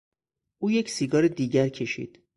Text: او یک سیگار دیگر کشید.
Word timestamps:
او 0.57 0.71
یک 0.71 0.89
سیگار 0.89 1.27
دیگر 1.27 1.69
کشید. 1.69 2.23